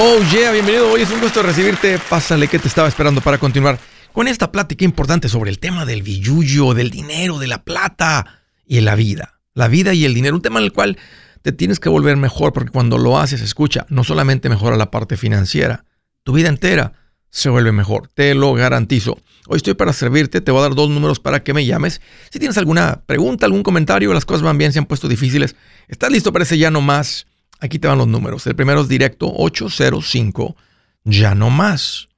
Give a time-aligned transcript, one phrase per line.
[0.00, 0.92] Oh yeah, bienvenido.
[0.92, 1.98] Hoy es un gusto recibirte.
[2.08, 3.80] Pásale que te estaba esperando para continuar
[4.12, 8.80] con esta plática importante sobre el tema del billullo, del dinero, de la plata y
[8.80, 9.40] la vida.
[9.54, 10.98] La vida y el dinero, un tema en el cual
[11.42, 15.16] te tienes que volver mejor porque cuando lo haces, escucha, no solamente mejora la parte
[15.16, 15.84] financiera,
[16.22, 16.92] tu vida entera
[17.30, 19.18] se vuelve mejor, te lo garantizo.
[19.48, 22.00] Hoy estoy para servirte, te voy a dar dos números para que me llames.
[22.30, 25.56] Si tienes alguna pregunta, algún comentario, las cosas van bien, se han puesto difíciles,
[25.88, 27.26] estás listo para ese ya no más
[27.60, 28.46] Aquí te van los números.
[28.46, 30.56] El primero es directo 805,
[31.04, 32.08] ya no más.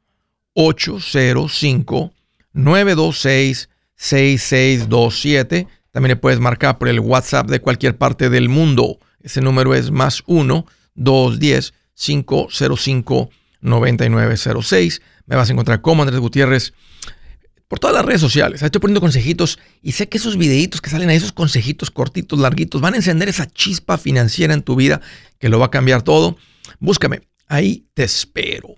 [0.55, 2.13] 805
[2.53, 5.67] 926 6627.
[5.93, 8.99] También le puedes marcar por el WhatsApp de cualquier parte del mundo.
[9.21, 15.03] Ese número es más 1 210 505 9906.
[15.27, 16.73] Me vas a encontrar como Andrés Gutiérrez
[17.71, 18.63] por todas las redes sociales.
[18.63, 22.41] Ahí estoy poniendo consejitos y sé que esos videitos que salen ahí, esos consejitos cortitos,
[22.41, 25.01] larguitos, van a encender esa chispa financiera en tu vida
[25.39, 26.37] que lo va a cambiar todo.
[26.81, 28.75] Búscame, ahí te espero.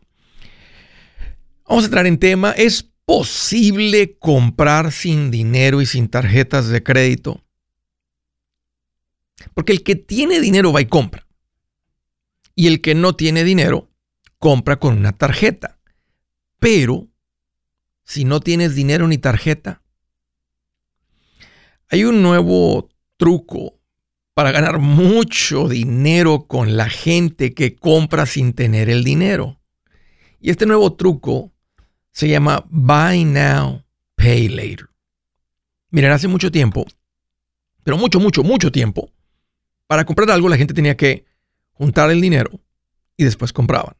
[1.66, 2.50] Vamos a entrar en tema.
[2.50, 7.42] ¿Es posible comprar sin dinero y sin tarjetas de crédito?
[9.54, 11.26] Porque el que tiene dinero va y compra.
[12.54, 13.88] Y el que no tiene dinero
[14.38, 15.78] compra con una tarjeta.
[16.58, 17.08] Pero
[18.04, 19.82] si no tienes dinero ni tarjeta?
[21.88, 23.78] Hay un nuevo truco
[24.34, 29.60] para ganar mucho dinero con la gente que compra sin tener el dinero.
[30.40, 31.52] Y este nuevo truco
[32.10, 33.84] se llama Buy Now,
[34.16, 34.88] Pay Later.
[35.90, 36.86] Miren, hace mucho tiempo,
[37.84, 39.10] pero mucho, mucho, mucho tiempo,
[39.86, 41.26] para comprar algo la gente tenía que
[41.72, 42.50] juntar el dinero
[43.16, 43.94] y después compraban.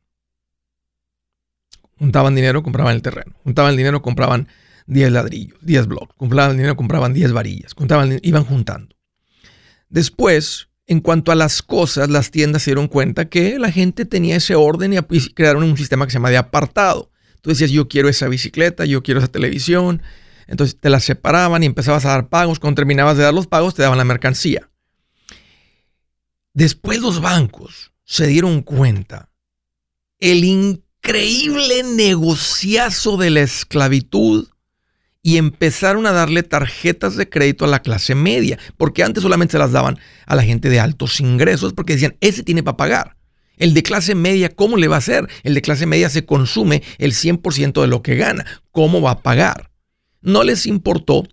[2.03, 3.33] Juntaban dinero, compraban el terreno.
[3.45, 4.48] Juntaban el dinero, compraban
[4.86, 6.12] 10 ladrillos, 10 blocks.
[6.17, 7.75] Juntaban el dinero, compraban 10 varillas.
[7.75, 8.97] Juntaban, iban juntando.
[9.89, 14.34] Después, en cuanto a las cosas, las tiendas se dieron cuenta que la gente tenía
[14.34, 17.12] ese orden y crearon un sistema que se llama de apartado.
[17.41, 20.03] Tú decías, yo quiero esa bicicleta, yo quiero esa televisión.
[20.48, 22.59] Entonces te las separaban y empezabas a dar pagos.
[22.59, 24.69] Cuando terminabas de dar los pagos, te daban la mercancía.
[26.53, 29.31] Después los bancos se dieron cuenta
[30.19, 30.43] el
[31.05, 34.47] increíble negociazo de la esclavitud
[35.21, 39.59] y empezaron a darle tarjetas de crédito a la clase media, porque antes solamente se
[39.59, 43.17] las daban a la gente de altos ingresos, porque decían, ese tiene para pagar.
[43.57, 45.29] El de clase media, ¿cómo le va a hacer?
[45.43, 48.47] El de clase media se consume el 100% de lo que gana.
[48.71, 49.71] ¿Cómo va a pagar?
[50.21, 51.25] No les importó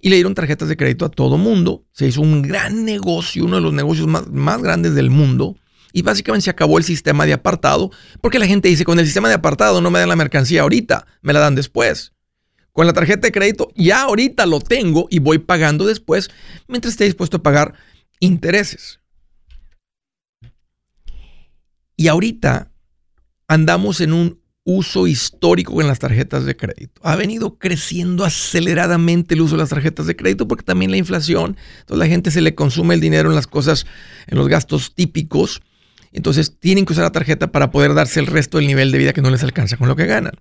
[0.00, 1.84] y le dieron tarjetas de crédito a todo mundo.
[1.92, 5.56] Se hizo un gran negocio, uno de los negocios más, más grandes del mundo
[5.94, 9.28] y básicamente se acabó el sistema de apartado, porque la gente dice, con el sistema
[9.28, 12.12] de apartado no me dan la mercancía ahorita, me la dan después.
[12.72, 16.30] Con la tarjeta de crédito ya ahorita lo tengo y voy pagando después
[16.66, 17.74] mientras esté dispuesto a pagar
[18.18, 18.98] intereses.
[21.96, 22.72] Y ahorita
[23.46, 27.00] andamos en un uso histórico en las tarjetas de crédito.
[27.04, 31.56] Ha venido creciendo aceleradamente el uso de las tarjetas de crédito porque también la inflación,
[31.78, 33.86] entonces la gente se le consume el dinero en las cosas,
[34.26, 35.62] en los gastos típicos
[36.14, 39.12] entonces tienen que usar la tarjeta para poder darse el resto del nivel de vida
[39.12, 40.34] que no les alcanza con lo que ganan.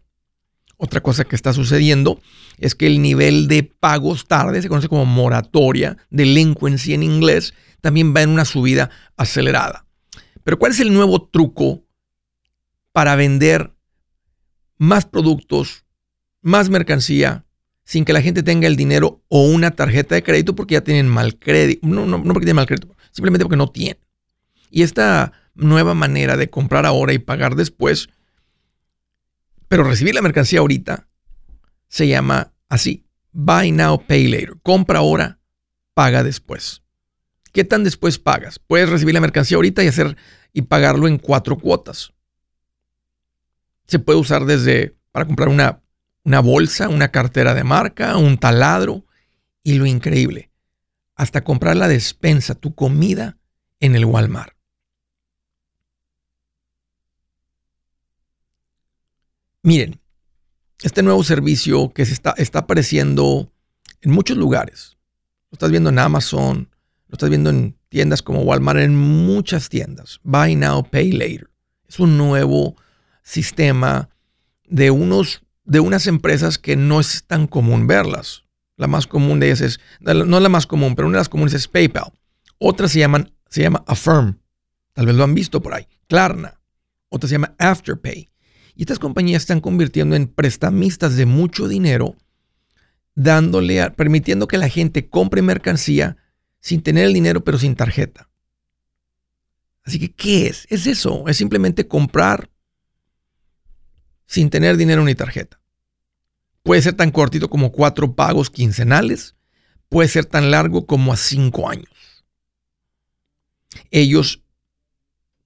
[0.78, 2.22] Otra cosa que está sucediendo
[2.60, 8.14] es que el nivel de pagos tarde, se conoce como moratoria, delinquency en inglés, también
[8.16, 9.88] va en una subida acelerada.
[10.44, 11.84] Pero ¿cuál es el nuevo truco
[12.92, 13.74] para vender
[14.78, 15.86] más productos,
[16.42, 17.46] más mercancía,
[17.84, 21.08] sin que la gente tenga el dinero o una tarjeta de crédito porque ya tienen
[21.08, 21.88] mal crédito?
[21.88, 23.98] No, no, no porque tienen mal crédito, simplemente porque no tienen.
[24.70, 28.10] Y esta nueva manera de comprar ahora y pagar después,
[29.68, 31.08] pero recibir la mercancía ahorita
[31.88, 34.56] se llama así, buy now, pay later.
[34.64, 35.40] Compra ahora,
[35.94, 36.82] paga después.
[37.52, 38.60] ¿Qué tan después pagas?
[38.60, 40.18] Puedes recibir la mercancía ahorita y hacer
[40.54, 42.14] y pagarlo en cuatro cuotas.
[43.86, 45.82] Se puede usar desde para comprar una,
[46.24, 49.06] una bolsa, una cartera de marca, un taladro
[49.62, 50.52] y lo increíble,
[51.16, 53.38] hasta comprar la despensa, tu comida
[53.80, 54.56] en el Walmart.
[59.66, 60.02] Miren,
[60.82, 63.50] este nuevo servicio que se está, está apareciendo
[64.02, 64.98] en muchos lugares.
[65.50, 66.70] Lo estás viendo en Amazon,
[67.08, 70.20] lo estás viendo en tiendas como Walmart, en muchas tiendas.
[70.24, 71.50] Buy now, pay later.
[71.88, 72.76] Es un nuevo
[73.22, 74.10] sistema
[74.68, 78.44] de, unos, de unas empresas que no es tan común verlas.
[78.76, 81.54] La más común de ellas es, no la más común, pero una de las comunes
[81.54, 82.12] es PayPal.
[82.58, 84.42] Otras se, llaman, se llama Affirm.
[84.92, 85.88] Tal vez lo han visto por ahí.
[86.10, 86.60] Klarna.
[87.08, 88.33] Otra se llama Afterpay.
[88.76, 92.16] Y estas compañías están convirtiendo en prestamistas de mucho dinero,
[93.16, 96.18] dándole, permitiendo que la gente compre mercancía
[96.60, 98.30] sin tener el dinero, pero sin tarjeta.
[99.84, 100.66] Así que, ¿qué es?
[100.70, 102.50] Es eso, es simplemente comprar
[104.26, 105.60] sin tener dinero ni tarjeta.
[106.64, 109.36] Puede ser tan cortito como cuatro pagos quincenales,
[109.90, 111.90] puede ser tan largo como a cinco años.
[113.92, 114.43] Ellos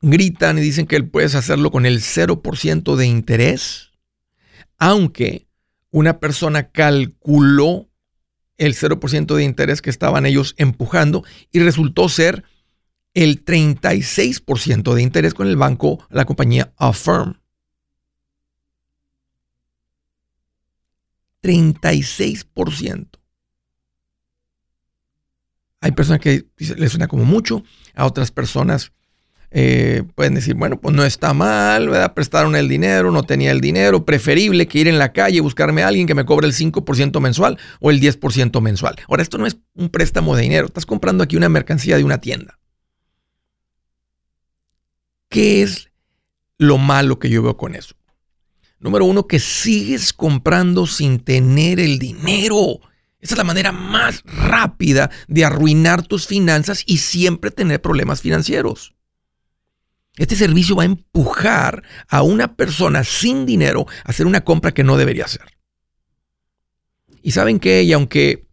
[0.01, 3.91] gritan y dicen que puedes hacerlo con el 0% de interés,
[4.77, 5.47] aunque
[5.91, 7.89] una persona calculó
[8.57, 12.44] el 0% de interés que estaban ellos empujando y resultó ser
[13.13, 17.39] el 36% de interés con el banco, la compañía Affirm.
[21.41, 23.07] 36%.
[25.79, 27.63] Hay personas que les suena como mucho,
[27.94, 28.91] a otras personas
[29.49, 32.13] eh, pueden decir, bueno, pues no está mal, ¿verdad?
[32.13, 35.83] Prestaron el dinero, no tenía el dinero, preferible que ir en la calle y buscarme
[35.83, 38.95] a alguien que me cobre el 5% mensual o el 10% mensual.
[39.07, 42.19] Ahora, esto no es un préstamo de dinero, estás comprando aquí una mercancía de una
[42.19, 42.59] tienda.
[45.29, 45.89] ¿Qué es
[46.57, 47.95] lo malo que yo veo con eso?
[48.79, 52.79] Número uno, que sigues comprando sin tener el dinero.
[53.19, 58.96] Esa es la manera más rápida de arruinar tus finanzas y siempre tener problemas financieros.
[60.17, 64.83] Este servicio va a empujar a una persona sin dinero a hacer una compra que
[64.83, 65.57] no debería hacer.
[67.21, 68.47] Y saben que, y aunque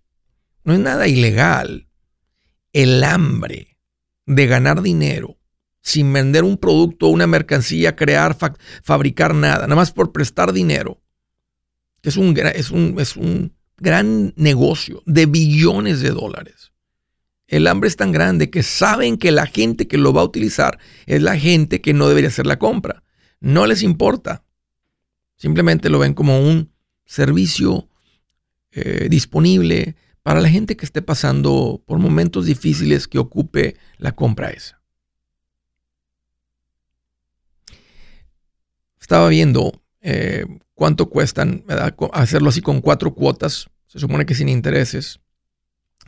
[0.64, 1.88] no es nada ilegal,
[2.72, 3.78] el hambre
[4.26, 5.38] de ganar dinero
[5.80, 8.36] sin vender un producto, una mercancía, crear,
[8.82, 11.02] fabricar nada, nada más por prestar dinero,
[12.02, 16.73] es un, es un, es un gran negocio de billones de dólares.
[17.46, 20.78] El hambre es tan grande que saben que la gente que lo va a utilizar
[21.06, 23.02] es la gente que no debería hacer la compra.
[23.40, 24.44] No les importa.
[25.36, 26.72] Simplemente lo ven como un
[27.04, 27.88] servicio
[28.72, 34.50] eh, disponible para la gente que esté pasando por momentos difíciles que ocupe la compra
[34.50, 34.80] esa.
[38.98, 41.62] Estaba viendo eh, cuánto cuestan
[42.14, 43.68] hacerlo así con cuatro cuotas.
[43.86, 45.20] Se supone que sin intereses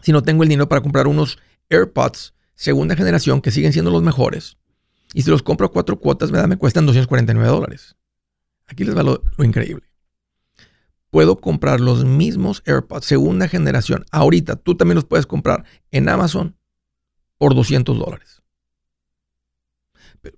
[0.03, 1.39] si no tengo el dinero para comprar unos
[1.71, 4.57] AirPods segunda generación que siguen siendo los mejores.
[5.15, 7.97] Y si los compro a cuatro cuotas, me, da, me cuestan 249 dólares.
[8.67, 9.85] Aquí les va lo, increíble.
[11.11, 14.05] Puedo comprar los mismos AirPods segunda generación.
[14.11, 16.57] Ahorita tú también los puedes comprar en Amazon
[17.39, 18.43] por 200 dólares.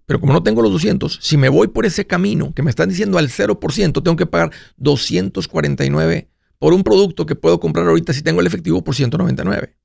[0.05, 2.91] Pero, como no tengo los 200, si me voy por ese camino que me están
[2.91, 6.29] diciendo al 0%, tengo que pagar 249
[6.59, 9.77] por un producto que puedo comprar ahorita si tengo el efectivo por 199.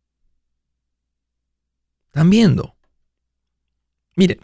[2.05, 2.75] ¿Están viendo?
[4.15, 4.39] Miren,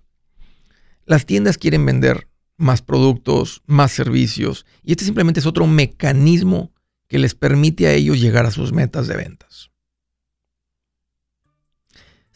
[1.06, 2.28] las tiendas quieren vender
[2.58, 6.74] más productos, más servicios, y este simplemente es otro mecanismo
[7.08, 9.49] que les permite a ellos llegar a sus metas de ventas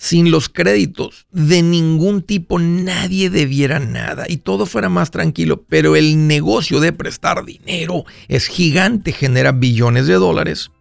[0.03, 5.95] sin los créditos de ningún tipo nadie debiera nada y todo fuera más tranquilo, pero
[5.95, 10.71] el negocio de prestar dinero es gigante, genera billones de dólares,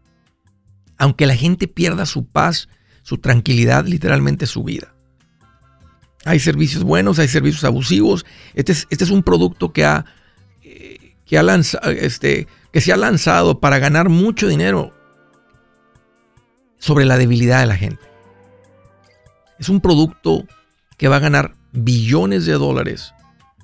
[0.99, 2.69] aunque la gente pierda su paz,
[3.05, 4.93] su tranquilidad, literalmente su vida.
[6.25, 8.27] Hay servicios buenos, hay servicios abusivos.
[8.55, 10.05] Este es, este es un producto que, ha,
[10.65, 14.93] eh, lanzado, este, que se ha lanzado para ganar mucho dinero
[16.81, 18.12] sobre la debilidad de la gente.
[19.63, 20.45] Es un producto
[20.99, 23.15] que va a ganar billones de dólares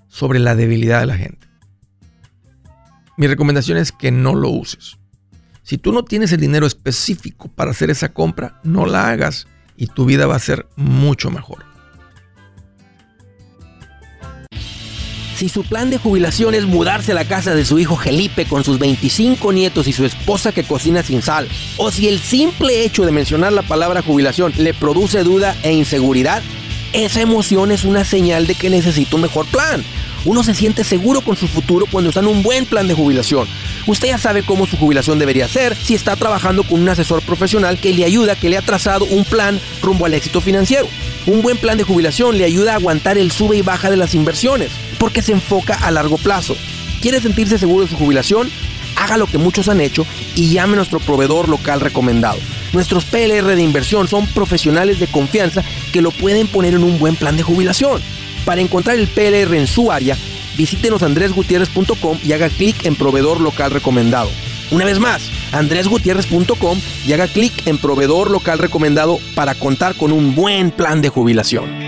[0.06, 1.48] sobre la debilidad de la gente.
[3.16, 4.96] Mi recomendación es que no lo uses.
[5.64, 9.88] Si tú no tienes el dinero específico para hacer esa compra, no la hagas y
[9.88, 11.64] tu vida va a ser mucho mejor.
[15.38, 18.64] Si su plan de jubilación es mudarse a la casa de su hijo Felipe con
[18.64, 23.06] sus 25 nietos y su esposa que cocina sin sal, o si el simple hecho
[23.06, 26.42] de mencionar la palabra jubilación le produce duda e inseguridad,
[26.92, 29.84] esa emoción es una señal de que necesita un mejor plan.
[30.24, 33.46] Uno se siente seguro con su futuro cuando está en un buen plan de jubilación.
[33.86, 37.78] Usted ya sabe cómo su jubilación debería ser si está trabajando con un asesor profesional
[37.78, 40.88] que le ayuda, que le ha trazado un plan rumbo al éxito financiero.
[41.26, 44.14] Un buen plan de jubilación le ayuda a aguantar el sube y baja de las
[44.14, 46.56] inversiones porque se enfoca a largo plazo.
[47.00, 48.50] ¿Quiere sentirse seguro de su jubilación?
[48.98, 52.38] Haga lo que muchos han hecho y llame a nuestro proveedor local recomendado.
[52.72, 55.62] Nuestros PLR de inversión son profesionales de confianza
[55.92, 58.02] que lo pueden poner en un buen plan de jubilación.
[58.44, 60.16] Para encontrar el PLR en su área,
[60.56, 64.30] visítenos andresgutierrez.com y haga clic en proveedor local recomendado.
[64.70, 70.34] Una vez más, andresgutierrez.com y haga clic en proveedor local recomendado para contar con un
[70.34, 71.87] buen plan de jubilación.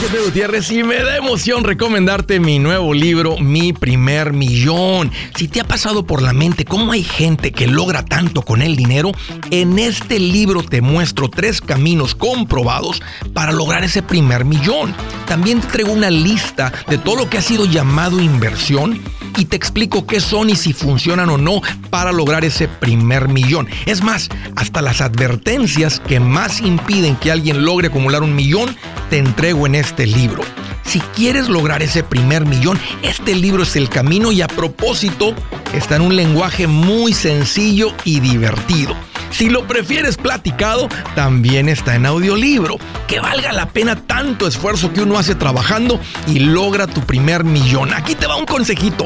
[0.00, 5.10] Jefe Gutiérrez y me da emoción recomendarte mi nuevo libro, Mi Primer Millón.
[5.34, 8.76] Si te ha pasado por la mente cómo hay gente que logra tanto con el
[8.76, 9.10] dinero,
[9.50, 13.02] en este libro te muestro tres caminos comprobados
[13.32, 14.94] para lograr ese primer millón.
[15.26, 19.02] También te traigo una lista de todo lo que ha sido llamado inversión
[19.36, 23.68] y te explico qué son y si funcionan o no para lograr ese primer millón.
[23.86, 28.76] Es más, hasta las advertencias que más impiden que alguien logre acumular un millón,
[29.10, 30.42] te entrego en este libro.
[30.84, 35.34] Si quieres lograr ese primer millón, este libro es el camino y a propósito
[35.72, 38.94] está en un lenguaje muy sencillo y divertido.
[39.30, 42.76] Si lo prefieres platicado, también está en audiolibro.
[43.06, 47.92] Que valga la pena tanto esfuerzo que uno hace trabajando y logra tu primer millón.
[47.92, 49.04] Aquí te va un consejito.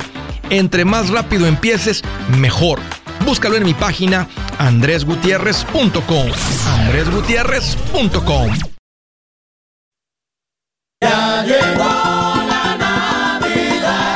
[0.50, 2.02] Entre más rápido empieces,
[2.38, 2.78] mejor.
[3.24, 6.30] Búscalo en mi página andresgutierrez.com.
[6.66, 8.81] andresgutierrez.com.
[11.02, 11.92] Ya llegó
[12.46, 14.14] la Navidad,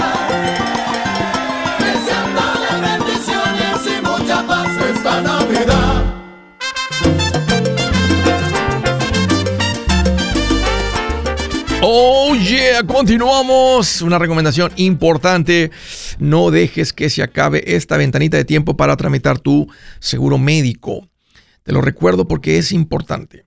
[2.80, 6.04] bendiciones y mucha paz esta Navidad.
[11.82, 14.00] Oh yeah, continuamos.
[14.02, 15.72] Una recomendación importante.
[16.20, 19.66] No dejes que se acabe esta ventanita de tiempo para tramitar tu
[19.98, 21.08] seguro médico.
[21.64, 23.46] Te lo recuerdo porque es importante.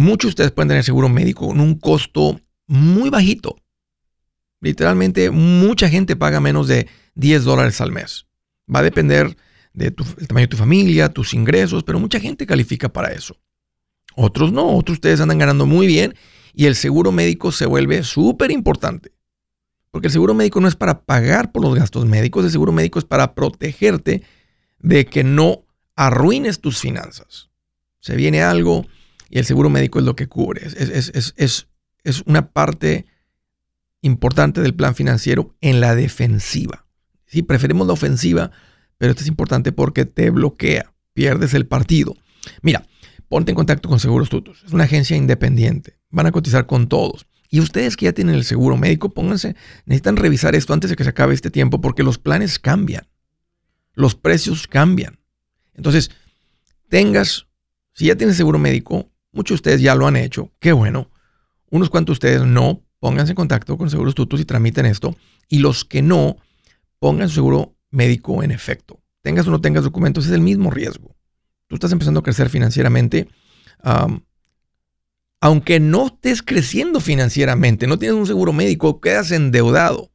[0.00, 3.56] Muchos de ustedes pueden tener seguro médico con un costo muy bajito.
[4.62, 8.24] Literalmente, mucha gente paga menos de 10 dólares al mes.
[8.74, 9.36] Va a depender
[9.74, 13.36] del tamaño de tu familia, tus ingresos, pero mucha gente califica para eso.
[14.16, 16.14] Otros no, otros ustedes andan ganando muy bien
[16.54, 19.10] y el seguro médico se vuelve súper importante.
[19.90, 22.98] Porque el seguro médico no es para pagar por los gastos médicos, el seguro médico
[22.98, 24.22] es para protegerte
[24.78, 27.50] de que no arruines tus finanzas.
[27.98, 28.86] Se viene algo
[29.30, 30.66] y el seguro médico es lo que cubre.
[30.66, 31.68] Es, es, es,
[32.04, 33.06] es una parte
[34.02, 36.86] importante del plan financiero en la defensiva.
[37.26, 38.50] Sí, preferimos la ofensiva,
[38.98, 42.16] pero esto es importante porque te bloquea, pierdes el partido.
[42.62, 42.86] Mira,
[43.28, 44.62] ponte en contacto con Seguros Tutos.
[44.66, 45.96] Es una agencia independiente.
[46.10, 47.26] Van a cotizar con todos.
[47.48, 51.04] Y ustedes que ya tienen el seguro médico, pónganse, necesitan revisar esto antes de que
[51.04, 53.06] se acabe este tiempo porque los planes cambian.
[53.92, 55.18] Los precios cambian.
[55.74, 56.10] Entonces,
[56.88, 57.46] tengas,
[57.92, 61.10] si ya tienes seguro médico, muchos de ustedes ya lo han hecho, qué bueno.
[61.70, 65.16] Unos cuantos de ustedes no, pónganse en contacto con Seguros Tutos y tramiten esto.
[65.48, 66.36] Y los que no,
[66.98, 69.00] pongan su seguro médico en efecto.
[69.22, 71.16] Tengas o no tengas documentos, es el mismo riesgo.
[71.66, 73.28] Tú estás empezando a crecer financieramente.
[75.40, 80.10] Aunque no estés creciendo financieramente, no tienes un seguro médico, quedas endeudado.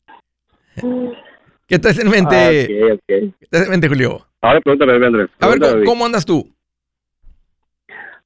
[1.67, 2.35] ¿Qué estás en mente?
[2.35, 2.97] Ah.
[3.07, 4.27] ¿Qué estás en mente, Julio?
[4.41, 5.29] Ahora pregúntame, Andrés.
[5.39, 5.85] A ver, Pregúntame ¿cómo, mí.
[5.85, 6.54] cómo andas tú?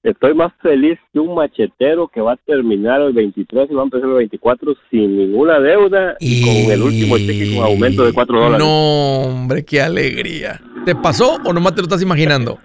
[0.01, 3.83] Estoy más feliz que un machetero que va a terminar el 23 y va a
[3.83, 8.39] empezar el 24 sin ninguna deuda y, con el último cheque con aumento de 4
[8.39, 8.65] dólares.
[8.65, 10.61] No, hombre, qué alegría.
[10.85, 12.59] ¿Te pasó o nomás te lo estás imaginando?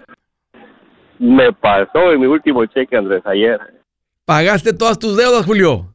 [1.19, 3.59] Me pasó en mi último cheque, Andrés, ayer.
[4.23, 5.93] ¿Pagaste todas tus deudas, Julio?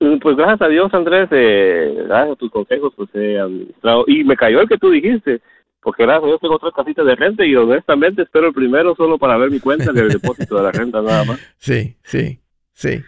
[0.00, 4.04] Mm, Pues gracias a Dios, Andrés, eh, gracias a tus consejos, pues he administrado.
[4.06, 5.40] Y me cayó el que tú dijiste,
[5.86, 9.18] porque gracias a Dios tengo tres casitas de renta y honestamente espero el primero solo
[9.18, 11.38] para ver mi cuenta del depósito de la renta nada más.
[11.58, 12.40] Sí, sí,
[12.72, 13.04] sí.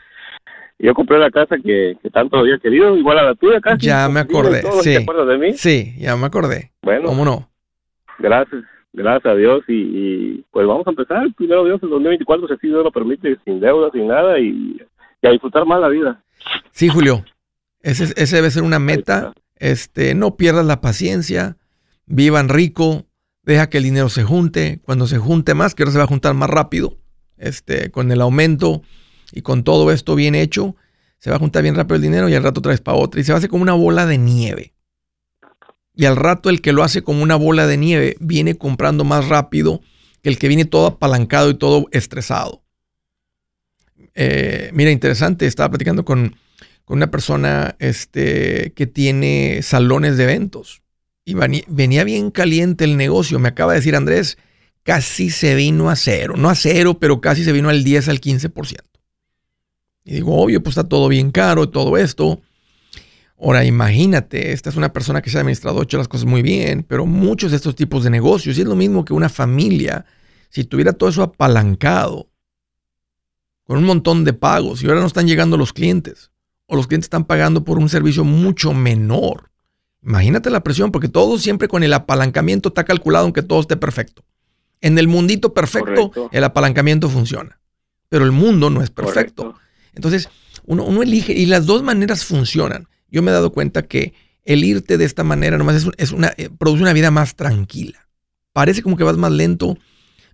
[0.78, 3.84] yo compré la casa que, que tanto había querido, igual a la tuya casi.
[3.84, 4.90] Ya me acordé, sí.
[4.90, 5.54] ¿Te acuerdas de mí?
[5.54, 6.70] Sí, ya me acordé.
[6.82, 7.50] Bueno, ¿Cómo no?
[8.20, 11.26] gracias, gracias a Dios y, y, pues vamos a empezar.
[11.36, 14.80] Primero Dios, el 2024, si así Dios lo permite, sin deuda, sin nada y,
[15.20, 16.22] y a disfrutar más la vida.
[16.70, 17.24] Sí, Julio.
[17.82, 19.32] Ese, ese debe ser una meta.
[19.56, 21.56] Este, no pierdas la paciencia.
[22.08, 23.06] Vivan rico.
[23.42, 24.80] Deja que el dinero se junte.
[24.82, 26.98] Cuando se junte más, que ahora se va a juntar más rápido.
[27.36, 28.82] Este, con el aumento
[29.30, 30.74] y con todo esto bien hecho,
[31.18, 33.20] se va a juntar bien rápido el dinero y al rato traes para otra.
[33.20, 34.74] Y se va a hacer como una bola de nieve.
[35.94, 39.28] Y al rato el que lo hace como una bola de nieve viene comprando más
[39.28, 39.80] rápido
[40.22, 42.62] que el que viene todo apalancado y todo estresado.
[44.14, 46.36] Eh, mira, interesante, estaba platicando con,
[46.84, 50.82] con una persona este, que tiene salones de eventos
[51.28, 53.38] y venía bien caliente el negocio.
[53.38, 54.38] Me acaba de decir Andrés,
[54.82, 58.18] casi se vino a cero, no a cero, pero casi se vino al 10 al
[58.22, 58.78] 15%.
[60.06, 62.40] Y digo, obvio, pues está todo bien caro todo esto.
[63.38, 66.40] Ahora, imagínate, esta es una persona que se ha administrado, ha hecho las cosas muy
[66.40, 70.06] bien, pero muchos de estos tipos de negocios, y es lo mismo que una familia,
[70.48, 72.30] si tuviera todo eso apalancado,
[73.64, 76.30] con un montón de pagos, y ahora no están llegando los clientes,
[76.64, 79.50] o los clientes están pagando por un servicio mucho menor.
[80.02, 84.24] Imagínate la presión, porque todo siempre con el apalancamiento está calculado aunque todo esté perfecto.
[84.80, 86.30] En el mundito perfecto, Correcto.
[86.32, 87.60] el apalancamiento funciona,
[88.08, 89.44] pero el mundo no es perfecto.
[89.44, 89.60] Correcto.
[89.94, 90.28] Entonces,
[90.66, 92.88] uno, uno elige y las dos maneras funcionan.
[93.10, 94.14] Yo me he dado cuenta que
[94.44, 98.08] el irte de esta manera nomás es, es una, eh, produce una vida más tranquila.
[98.52, 99.76] Parece como que vas más lento,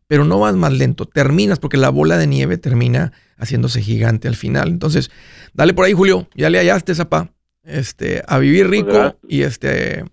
[0.07, 1.07] pero no vas más lento.
[1.07, 4.69] Terminas porque la bola de nieve termina haciéndose gigante al final.
[4.69, 5.11] Entonces,
[5.53, 6.29] dale por ahí, Julio.
[6.35, 7.34] Ya le hallaste, zapá.
[7.65, 10.05] Este, a vivir rico y este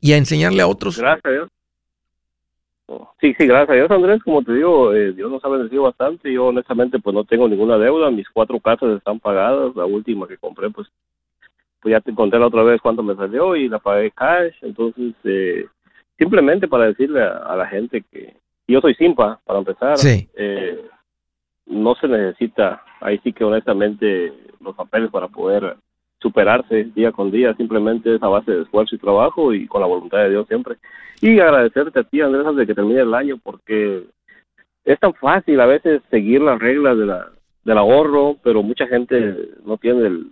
[0.00, 0.98] y a enseñarle a otros.
[0.98, 1.48] Gracias a Dios.
[2.86, 4.22] Oh, Sí, sí, gracias a Dios, Andrés.
[4.22, 6.32] Como te digo, eh, Dios nos ha bendecido bastante.
[6.32, 8.10] Yo, honestamente, pues no tengo ninguna deuda.
[8.10, 9.74] Mis cuatro casas están pagadas.
[9.74, 10.86] La última que compré, pues,
[11.80, 14.54] pues ya te conté la otra vez cuánto me salió y la pagué cash.
[14.62, 15.66] Entonces, eh,
[16.16, 18.36] simplemente para decirle a, a la gente que
[18.68, 19.98] yo soy simpa, para empezar.
[19.98, 20.28] Sí.
[20.36, 20.80] Eh,
[21.66, 25.76] no se necesita, ahí sí que honestamente, los papeles para poder
[26.20, 29.86] superarse día con día, simplemente es a base de esfuerzo y trabajo y con la
[29.86, 30.76] voluntad de Dios siempre.
[31.20, 34.04] Y agradecerte a ti, Andrés, de que termine el año, porque
[34.84, 37.26] es tan fácil a veces seguir las reglas de la,
[37.64, 40.26] del ahorro, pero mucha gente no tiene el,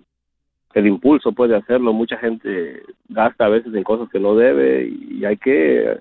[0.75, 5.25] el impulso puede hacerlo, mucha gente gasta a veces en cosas que no debe y
[5.25, 5.99] hay que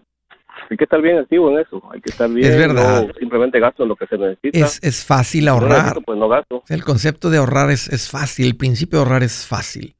[0.69, 3.07] hay que estar bien activo en eso, hay que estar bien, Es verdad.
[3.07, 4.57] no simplemente gasto en lo que se necesita.
[4.59, 5.77] Es, es fácil Si no ahorrar.
[5.77, 6.63] necesito, pues no gasto.
[6.69, 9.95] El concepto de ahorrar es, es fácil, el principio de ahorrar es fácil.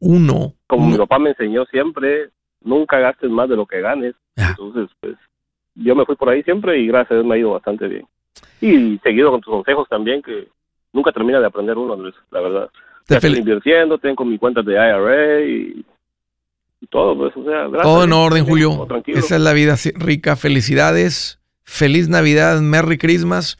[0.00, 2.30] Uno, Como mi papá me enseñó siempre,
[2.62, 4.14] nunca gastes más de lo que ganes.
[4.36, 4.50] Ah.
[4.50, 5.16] Entonces, pues
[5.74, 8.06] yo me fui por ahí siempre y gracias a Dios me ha ido bastante bien.
[8.60, 10.48] Y seguido con tus consejos también, que
[10.92, 12.70] nunca termina de aprender uno, Andrés, la verdad.
[13.06, 15.84] te estoy invirtiendo, tengo mi cuenta de IRA y
[16.86, 17.82] todo, pues, o sea, gracias.
[17.82, 18.84] todo en orden, Julio.
[18.86, 19.18] tranquilo.
[19.18, 20.36] Esa es la vida rica.
[20.36, 23.58] Felicidades, feliz Navidad, Merry Christmas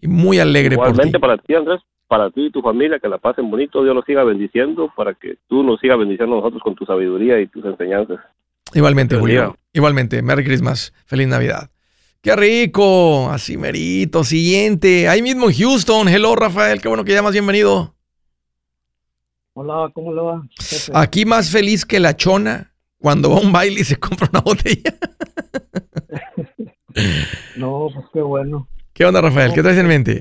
[0.00, 0.92] y muy alegre por ti.
[0.92, 4.04] Igualmente para ti, Andrés, para ti y tu familia, que la pasen bonito, Dios los
[4.04, 7.64] siga bendiciendo, para que tú nos sigas bendiciendo a nosotros con tu sabiduría y tus
[7.64, 8.18] enseñanzas.
[8.74, 9.40] Igualmente, Feliz Julio.
[9.42, 9.54] día.
[9.72, 11.70] Igualmente, Merry Christmas, feliz Navidad.
[12.20, 13.30] ¡Qué rico!
[13.30, 14.24] Así merito.
[14.24, 15.08] Siguiente.
[15.08, 16.08] Ahí mismo en Houston.
[16.08, 16.80] Hello, Rafael.
[16.80, 17.32] Qué bueno que llamas.
[17.32, 17.94] Bienvenido.
[19.60, 20.42] Hola, ¿cómo le va?
[20.60, 20.92] jefe?
[20.94, 24.40] Aquí más feliz que la chona cuando va a un baile y se compra una
[24.40, 24.94] botella.
[27.56, 28.66] No, pues qué bueno.
[28.92, 29.52] ¿Qué onda, Rafael?
[29.52, 30.20] ¿Qué traes en mente?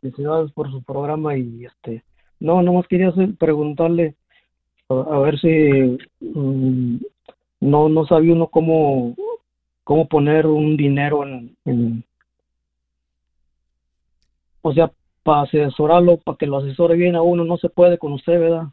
[0.00, 2.02] Felicidades por su programa y este,
[2.40, 4.14] no, nomás quería hacer- preguntarle
[4.90, 6.96] a, a ver si mm,
[7.60, 9.14] no no sabía uno cómo
[9.84, 12.04] cómo poner un dinero en, en
[14.62, 18.12] o sea, para asesorarlo, para que lo asesore bien a uno, no se puede con
[18.12, 18.68] usted, ¿verdad?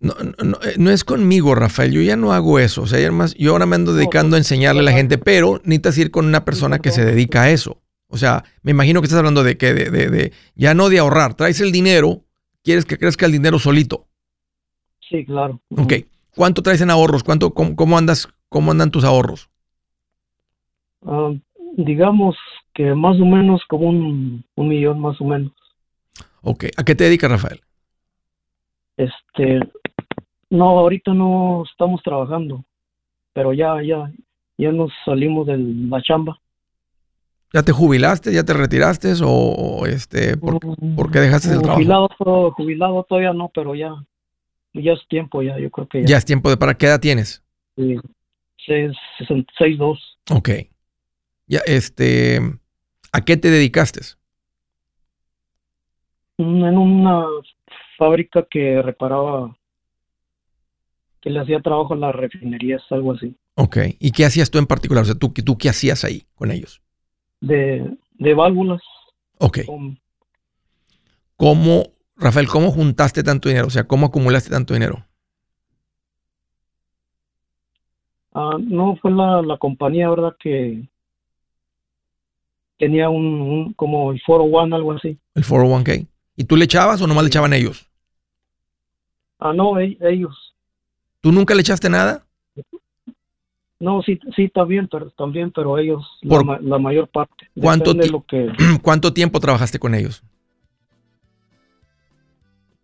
[0.00, 1.92] No, no, no, eh, no es conmigo, Rafael.
[1.92, 2.82] Yo ya no hago eso.
[2.82, 5.98] O sea, más, yo ahora me ando dedicando a enseñarle a la gente, pero necesitas
[5.98, 7.80] ir con una persona que se dedica a eso.
[8.08, 10.98] O sea, me imagino que estás hablando de que, de, de, de- ya no de
[10.98, 11.34] ahorrar.
[11.34, 12.24] Traes el dinero,
[12.64, 14.08] quieres que crezca el dinero solito.
[15.08, 15.60] Sí, claro.
[15.76, 15.92] Ok.
[16.34, 17.22] ¿Cuánto traes en ahorros?
[17.22, 19.50] ¿Cuánto, cómo, cómo andas, cómo andan tus ahorros?
[21.06, 21.32] Ah,
[21.76, 22.36] digamos
[22.74, 25.52] que más o menos como un, un millón más o menos.
[26.42, 26.64] Ok.
[26.76, 27.60] ¿A qué te dedicas, Rafael?
[28.96, 29.60] Este,
[30.50, 32.64] no, ahorita no estamos trabajando,
[33.32, 34.10] pero ya, ya,
[34.58, 36.38] ya nos salimos de la chamba.
[37.54, 38.32] ¿Ya te jubilaste?
[38.32, 39.12] ¿Ya te retiraste?
[39.24, 40.58] ¿O, este, por,
[40.96, 41.76] por qué dejaste el trabajo?
[41.80, 43.94] Jubilado, to- jubilado todavía no, pero ya,
[44.72, 46.16] ya es tiempo ya, yo creo que Ya ya.
[46.16, 47.42] es tiempo de para qué edad tienes.
[47.76, 47.96] Sí,
[48.64, 50.18] seis- sesenta- seis, dos.
[50.30, 50.48] Ok.
[51.52, 52.40] Ya, este,
[53.12, 54.00] ¿a qué te dedicaste?
[56.38, 57.26] Mm, En una
[57.98, 59.54] fábrica que reparaba,
[61.20, 63.36] que le hacía trabajo a las refinerías, algo así.
[63.56, 63.76] Ok.
[63.98, 65.02] ¿Y qué hacías tú en particular?
[65.02, 66.80] O sea, ¿tú, tú qué hacías ahí con ellos?
[67.42, 68.80] De, de válvulas.
[69.36, 69.58] Ok.
[69.66, 70.00] con-
[71.36, 73.66] ¿Cómo, Rafael, cómo juntaste tanto dinero?
[73.66, 75.04] O sea, ¿cómo acumulaste tanto dinero?
[78.32, 80.34] Ah, no, fue la, la compañía, ¿verdad?
[80.40, 80.88] Que
[82.82, 85.16] tenía un, un- como el 401, algo así.
[85.36, 86.04] El 401k.
[86.36, 87.88] ¿Y tú le echabas o nomás le echaban ellos?
[89.38, 90.52] Ah, no, e- ellos.
[91.20, 92.26] ¿Tú nunca le echaste nada?
[93.78, 97.48] No, sí, sí, también, pero también, pero ellos, Por- la, ma- la mayor parte.
[97.60, 98.48] ¿Cuánto de ti- lo que,
[98.82, 100.24] ¿Cuánto tiempo trabajaste con ellos?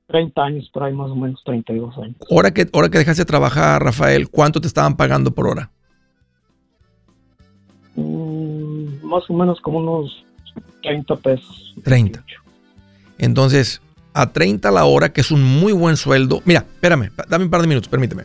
[0.06, 2.16] 30 años, por ahí más o menos, 32 años.
[2.30, 5.72] Ahora que, ahora que dejaste de trabajar, Rafael, ¿cuánto te estaban pagando por hora?
[9.09, 10.25] Más o menos como unos
[10.83, 11.75] 30 pesos.
[11.83, 12.25] 30.
[13.18, 13.81] Entonces,
[14.14, 16.42] a 30 la hora, que es un muy buen sueldo.
[16.44, 18.25] Mira, espérame, dame un par de minutos, permíteme.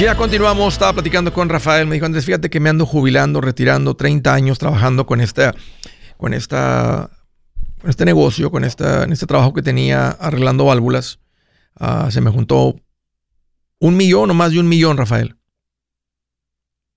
[0.00, 3.94] Ya continuamos, estaba platicando con Rafael, me dijo antes, fíjate que me ando jubilando, retirando
[3.94, 5.52] 30 años trabajando con esta,
[6.16, 7.10] con esta,
[7.80, 11.18] con este negocio, con esta, en este trabajo que tenía arreglando válvulas.
[11.74, 12.76] Ah, se me juntó
[13.80, 15.34] un millón o más de un millón, Rafael.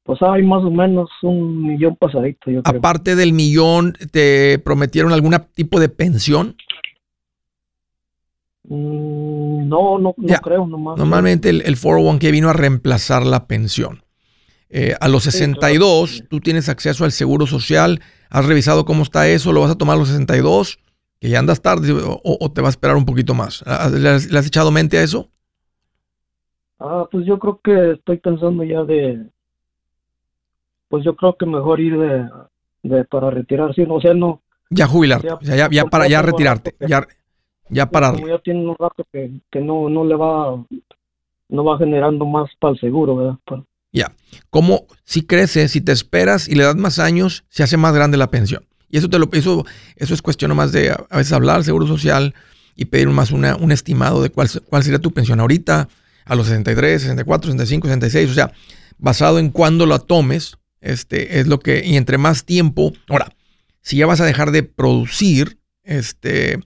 [0.04, 2.78] Pues hay más o menos un millón pasadito, yo creo.
[2.78, 6.56] Aparte del millón, ¿te prometieron algún tipo de pensión?
[8.64, 10.40] Mm, no, no, no Ya.
[10.40, 10.98] creo nomás.
[10.98, 14.04] Normalmente el, el 401k vino a reemplazar la pensión.
[14.70, 16.28] Eh, a los Sí, 62, claro.
[16.30, 18.02] tú tienes acceso al seguro social.
[18.30, 19.52] ¿Has revisado cómo está eso?
[19.52, 20.80] ¿Lo vas a tomar a los 62?
[21.20, 23.64] Que ya andas tarde o, o te va a esperar un poquito más.
[23.68, 25.30] ¿Ah, ¿Le has, le has echado mente a eso?
[26.80, 29.24] Ah, pues yo creo que estoy pensando ya de,
[30.88, 32.28] pues yo creo que mejor ir de,
[32.84, 35.28] de para retirarse, o sea, no, Ya jubilarte.
[35.28, 36.72] Ya, o sea, ya, ya para ya poco, retirarte.
[36.80, 37.14] porque-
[37.72, 38.28] Ya, ya como pararle.
[38.30, 40.64] ya tiene un rato que, que no, no le va,
[41.50, 43.36] no va generando más para el seguro, ¿verdad?
[43.46, 44.12] Pa- Ya.
[44.50, 48.18] Como si crece, si te esperas y le das más años, se hace más grande
[48.18, 48.64] la pensión.
[48.90, 51.88] Y eso te lo eso, eso es cuestión más de a veces hablar al Seguro
[51.88, 52.34] Social
[52.76, 55.88] y pedir más una, un estimado de cuál, cuál sería tu pensión ahorita,
[56.26, 58.30] a los 63, 64, 65, 66.
[58.30, 58.52] O sea,
[58.98, 62.92] basado en cuándo la tomes, este, es lo que, y entre más tiempo.
[63.10, 63.34] Ahora,
[63.82, 66.60] si ya vas a dejar de producir, este,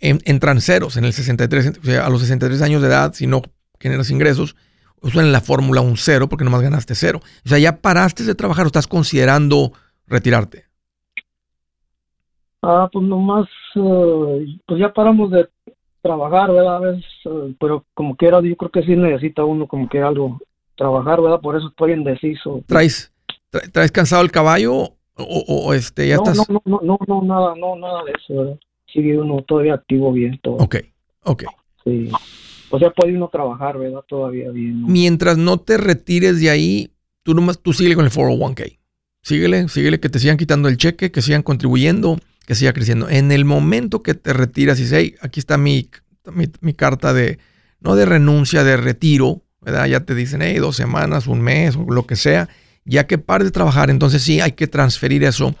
[0.00, 3.26] en, entran ceros en el 63, o sea, a los 63 años de edad, si
[3.26, 3.42] no
[3.80, 4.56] generas ingresos,
[5.02, 7.20] usan en la fórmula un cero porque nomás ganaste cero.
[7.44, 9.72] O sea, ya paraste de trabajar o estás considerando
[10.06, 10.64] retirarte.
[12.62, 15.48] Ah, pues nomás, eh, pues ya paramos de
[16.02, 16.76] trabajar, ¿verdad?
[16.76, 20.38] A veces, eh, pero como quiera, yo creo que sí necesita uno como que algo
[20.74, 21.40] trabajar, ¿verdad?
[21.40, 22.62] Por eso estoy indeciso.
[22.66, 23.12] ¿Traes,
[23.52, 26.48] tra- traes cansado el caballo o, o- o, este, ya no, estás?
[26.48, 28.58] no, no, no, no, no, nada, no, nada de eso, ¿verdad?
[28.96, 30.54] Sigue uno todavía activo bien, todo.
[30.54, 30.76] Ok,
[31.24, 31.44] ok.
[31.84, 32.08] Sí.
[32.70, 34.00] O sea, puede uno trabajar, ¿verdad?
[34.08, 34.80] Todavía bien.
[34.80, 34.88] ¿no?
[34.88, 36.90] Mientras no te retires de ahí,
[37.22, 38.78] tú nomás, tú síguele con el 401k.
[39.20, 43.10] Síguele, síguele que te sigan quitando el cheque, que sigan contribuyendo, que siga creciendo.
[43.10, 45.90] En el momento que te retiras y dices, hey, aquí está mi,
[46.32, 47.38] mi, mi carta de,
[47.80, 49.86] no de renuncia, de retiro, ¿verdad?
[49.88, 52.48] Ya te dicen, hey, dos semanas, un mes o lo que sea.
[52.86, 55.54] Ya que pares de trabajar, entonces sí hay que transferir eso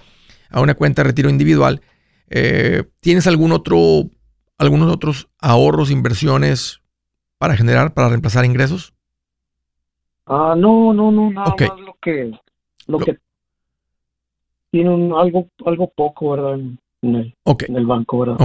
[0.48, 1.82] a una cuenta de retiro individual.
[2.30, 4.10] Eh, ¿Tienes algún otro,
[4.58, 6.80] algunos otros ahorros, inversiones
[7.38, 8.94] para generar, para reemplazar ingresos?
[10.26, 11.62] Ah, no, no, no, nada Ok.
[11.62, 12.24] más lo que,
[12.86, 13.18] lo Lo- que,
[14.70, 16.54] tiene un, algo, algo poco, ¿verdad?
[16.54, 16.78] En,
[17.14, 18.36] el, en el banco, ¿verdad?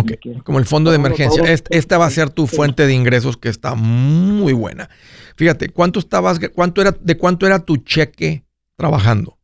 [0.43, 1.43] Como el fondo de emergencia.
[1.69, 4.89] Esta va a ser tu fuente de ingresos que está muy buena.
[5.35, 8.43] Fíjate, ¿cuánto estabas, cuánto era, de cuánto era tu cheque
[8.77, 9.37] trabajando?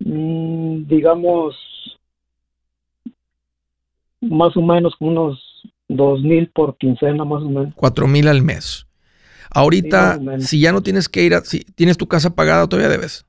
[0.00, 1.54] Mm, digamos,
[4.30, 5.42] más o menos unos
[5.88, 7.74] dos mil por quincena, más o menos.
[7.76, 8.86] Cuatro mil al mes.
[9.50, 12.88] Ahorita, Sí, si ya no tienes que ir a, si tienes tu casa pagada, todavía
[12.88, 13.26] debes.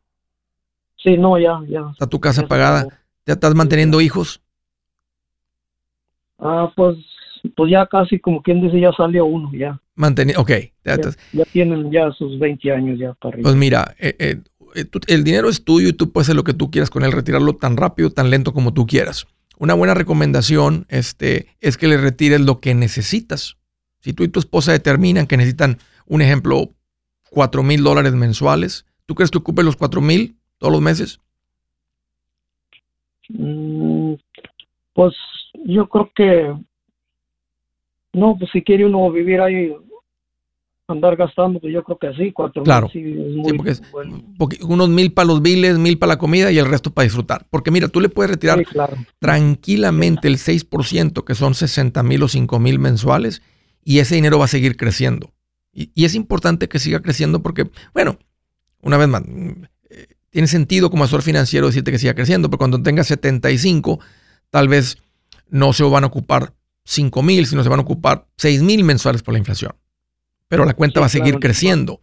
[0.97, 1.89] Sí, no, ya, ya.
[1.91, 2.79] Está tu casa ya pagada.
[2.79, 2.93] acabó.
[3.27, 4.41] ¿Ya estás manteniendo hijos?
[6.39, 6.97] Ah, pues,
[7.55, 9.79] pues ya casi como quien dice, ya salió uno, ya.
[9.95, 10.49] Manteniendo, ok.
[10.49, 13.47] ya Ya, estás- ya tienen ya sus 20 años ya para arriba.
[13.49, 14.41] Pues mira, eh, eh,
[14.75, 17.03] eh, tú- el dinero es tuyo y tú puedes hacer lo que tú quieras con
[17.03, 19.27] él, retirarlo tan rápido, tan lento como tú quieras.
[19.57, 23.57] Una buena recomendación este, es que le retires lo que necesitas.
[24.01, 26.69] Si tú y tu esposa determinan que necesitan, un ejemplo,
[27.31, 31.19] 4 mil dólares mensuales, ¿tú crees que ocupe los 4 mil todos los meses?
[33.29, 34.13] Mm,
[34.93, 35.15] pues
[35.65, 36.53] yo creo que
[38.13, 39.75] no, pues si quiere uno vivir ahí,
[40.87, 42.89] andar gastando, pues yo creo que sí, cuatro mil Claro.
[42.91, 44.21] sí muy Sí, porque es bueno.
[44.37, 47.47] poqui- unos mil para los biles, mil para la comida y el resto para disfrutar.
[47.49, 48.95] Porque mira, tú le puedes retirar Sí, claro.
[49.19, 53.41] tranquilamente el 6%, que son 60 mil o 5 mil mensuales,
[53.83, 55.33] y ese dinero va a seguir creciendo.
[55.73, 58.17] Y, y es importante que siga creciendo porque, bueno,
[58.81, 59.49] una vez más, mm,
[59.89, 63.99] eh, tiene sentido como asesor financiero decirte que siga creciendo, pero cuando tengas 75,
[64.51, 64.97] tal vez
[65.49, 69.23] no se van a ocupar 5 mil, sino se van a ocupar 6 mil mensuales
[69.23, 69.71] por la inflación.
[70.47, 71.39] Pero la cuenta Sí, va a seguir claro.
[71.39, 71.99] creciendo.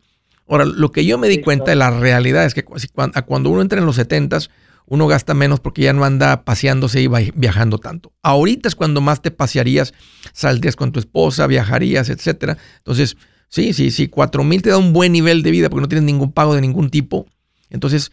[0.49, 3.63] Ahora, lo que yo me di Sí, cuenta de la realidad es que cuando uno
[3.63, 4.51] entra en los 70s,
[4.87, 8.13] uno gasta menos porque ya no anda paseándose y viajando tanto.
[8.23, 9.95] Ahorita es cuando más te pasearías,
[10.33, 12.59] saldrías con tu esposa, viajarías, etcétera.
[12.79, 13.17] Entonces,
[13.49, 16.05] sí, sí, sí, 4 mil te da un buen nivel de vida porque no tienes
[16.05, 17.27] ningún pago de ningún tipo.
[17.71, 18.11] Entonces,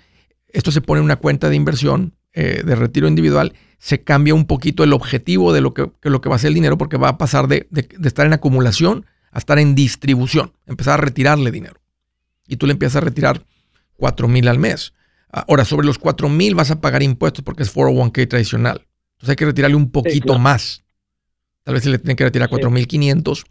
[0.48, 4.46] esto se pone en una cuenta de inversión eh, de retiro individual, se cambia un
[4.46, 6.98] poquito el objetivo de lo que, que lo que va a ser el dinero porque
[6.98, 11.04] va a pasar de, de- de estar en acumulación a estar en distribución, empezar a
[11.04, 11.80] retirarle dinero.
[12.48, 13.44] Y tú le empiezas a retirar
[13.98, 14.94] 4 mil al mes.
[15.32, 18.88] Ahora, sobre los 4 mil vas a pagar impuestos porque es 401k tradicional.
[19.13, 20.39] Entonces hay que retirarle un poquito claro.
[20.39, 20.84] más.
[21.63, 22.56] Tal vez se le tiene que retirar Sí.
[22.56, 23.44] 4.500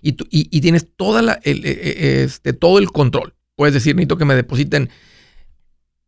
[0.00, 3.34] y, tú- y, y tienes toda la, el, eh, eh, este, todo el control.
[3.56, 4.88] Puedes decir, necesito que me depositen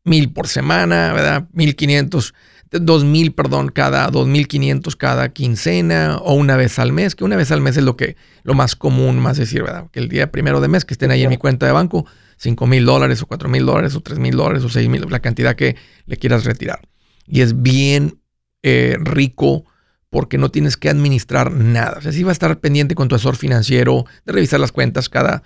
[0.04, 1.48] mil por semana, ¿verdad?
[1.52, 2.32] 1.500,
[2.70, 7.60] 2.000, perdón, cada 2.500 cada quincena o una vez al mes, que una vez al
[7.60, 9.90] mes es lo que lo más común, más decir, ¿verdad?
[9.90, 12.66] Que el día primero de mes que estén ahí en mi cuenta de banco, 5
[12.66, 15.56] mil dólares o 4 mil dólares o 3 mil dólares o 6 mil, la cantidad
[15.56, 15.76] que
[16.06, 16.80] le quieras retirar.
[17.26, 18.20] Y es bien
[18.62, 19.64] eh, rico
[20.10, 21.98] porque no tienes que administrar nada.
[21.98, 25.08] O sea, sí va a estar pendiente con tu asesor financiero de revisar las cuentas
[25.08, 25.42] cada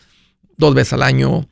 [0.56, 1.48] dos veces al año,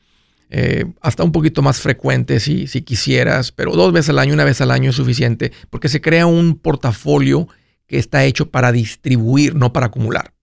[0.51, 4.45] eh, hasta un poquito más frecuente si, si quisieras, pero dos veces al año, una
[4.45, 7.49] vez al año es suficiente, porque se crea un portafolio
[7.87, 10.35] que está hecho para distribuir, no para acumular.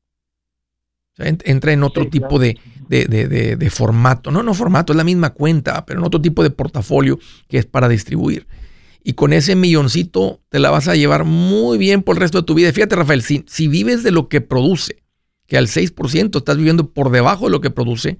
[1.13, 2.39] O sea, ent- entra en otro Sí, tipo claro.
[2.39, 4.31] de, de, de- de- de formato.
[4.31, 7.65] No, no formato, es la misma cuenta, pero en otro tipo de portafolio que es
[7.65, 8.47] para distribuir.
[9.03, 12.45] Y con ese milloncito te la vas a llevar muy bien por el resto de
[12.45, 12.71] tu vida.
[12.73, 14.97] Fíjate, Rafael, si, si vives de lo que produce,
[15.47, 18.19] que al 6% estás viviendo por debajo de lo que produce,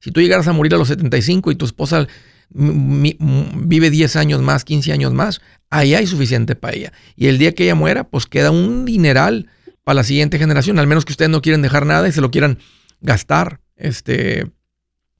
[0.00, 2.06] si tú llegaras a morir a los 75 y tu esposa
[2.50, 6.92] vive 10 años más, 15 años más, ahí hay suficiente para ella.
[7.16, 9.50] Y el día que ella muera, pues queda un dineral
[9.84, 12.30] para la siguiente generación, al menos que ustedes no quieren dejar nada y se lo
[12.30, 12.58] quieran
[13.00, 13.60] gastar.
[13.76, 14.50] Este,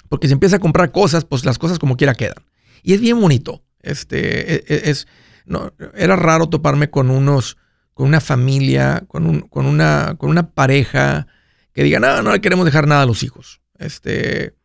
[0.09, 2.45] porque si empieza a comprar cosas, pues las cosas como quiera quedan.
[2.83, 3.63] Y es bien bonito.
[3.83, 5.07] Este, e- e- es,
[5.45, 7.57] no, era raro toparme con unos,
[7.95, 11.27] con una familia, con, un, con, una, con una pareja
[11.73, 13.61] que diga, no, no le queremos dejar nada a los hijos.
[13.79, 14.58] Este,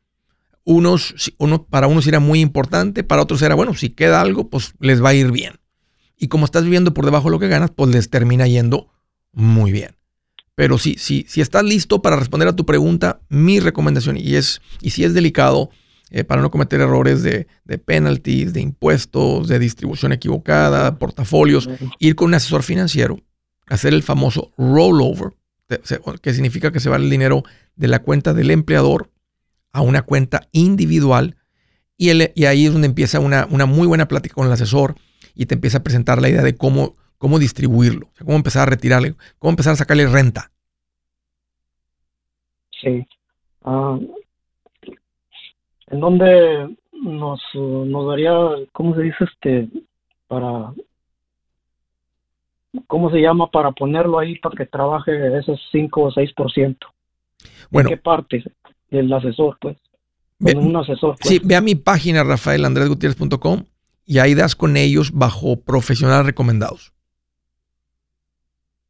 [0.65, 4.49] unos, si- uno, para unos era muy importante, para otros era, bueno, si queda algo,
[4.49, 5.59] pues les va a ir bien.
[6.17, 8.89] Y como estás viviendo por debajo de lo que ganas, pues les termina yendo
[9.33, 9.95] muy bien.
[10.55, 14.61] Pero si, si, si estás listo para responder a tu pregunta, mi recomendación, y, es,
[14.81, 15.71] y si es delicado,
[16.11, 22.15] eh, para no cometer errores de, de penalties, de impuestos, de distribución equivocada, portafolios, ir
[22.15, 23.19] con un asesor financiero,
[23.65, 25.33] hacer el famoso rollover,
[26.21, 27.43] que significa que se va el dinero
[27.75, 29.09] de la cuenta del empleador
[29.73, 31.35] a una cuenta individual
[31.97, 34.95] y, el- y ahí es donde empieza una, una muy buena plática con el asesor
[35.35, 38.63] y te empieza a presentar la idea de cómo, cómo distribuirlo, o sea, cómo empezar
[38.63, 40.51] a retirarle, cómo empezar a sacarle renta.
[42.81, 43.05] Sí.
[43.63, 43.97] Ah,
[45.87, 48.33] ¿En dónde nos, nos daría,
[48.71, 49.69] cómo se dice este,
[50.27, 50.73] para,
[52.87, 56.87] cómo se llama, para ponerlo ahí para que trabaje esos 5 o 6%?
[57.69, 58.43] Bueno, ¿En qué parte
[58.97, 59.77] del asesor, pues?
[60.39, 61.29] ve- un asesor, pues.
[61.29, 63.63] Sí, ve a mi página rafaelandresgutierrez.com
[64.05, 66.93] y ahí das con ellos bajo profesionales recomendados.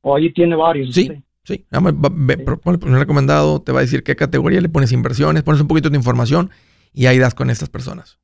[0.02, 0.94] O ahí tiene varios.
[0.94, 1.12] Sí,
[1.44, 1.66] sí.
[1.72, 2.44] Nada más va- ve- Sí.
[2.44, 5.68] pro- ponle profesional recomendado, te va a decir qué categoría le pones inversiones, pones un
[5.68, 6.50] poquito de información
[6.94, 8.20] y ahí das con estas personas.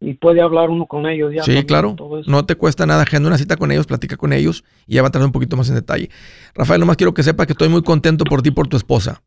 [0.00, 1.42] Y puede hablar uno con ellos ya.
[1.42, 1.96] Sí, también, claro.
[2.26, 5.06] No te cuesta nada agenda una cita con ellos, platica con ellos y ya va
[5.06, 6.10] a entrar un poquito más en detalle.
[6.54, 9.22] Rafael, nomás quiero que sepa que estoy muy contento por ti y por tu esposa.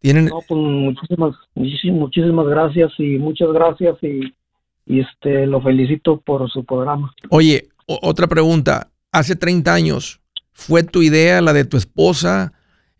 [0.00, 4.34] Tienen, No, pues muchísimas, muchísimas, muchísimas gracias y muchas gracias y,
[4.86, 7.12] y este lo felicito por su programa.
[7.28, 8.88] Oye, otra pregunta.
[9.12, 10.20] Hace 30 años,
[10.52, 12.52] ¿fue tu idea la de tu esposa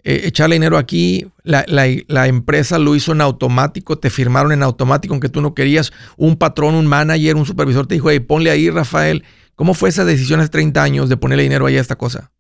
[0.02, 1.26] eh, echarle dinero aquí?
[1.42, 5.54] La, la- la empresa lo hizo en automático, te firmaron en automático, aunque tú no
[5.54, 5.92] querías.
[6.18, 9.24] Un patrón, un manager, un supervisor te dijo, hey, ponle ahí, Rafael.
[9.54, 12.30] ¿Cómo fue esa decisión hace 30 años de ponerle dinero ahí a esta cosa?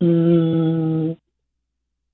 [0.00, 1.01] Mm,